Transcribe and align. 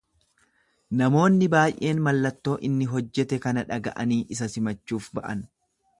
Namoonni 1.01 1.49
baay’een 1.55 2.01
mallattoo 2.07 2.57
inni 2.69 2.89
hojjete 2.95 3.39
kana 3.47 3.65
dhaga’anii 3.73 4.21
isa 4.37 4.49
simachuuf 4.55 5.13
ba’an. 5.21 5.49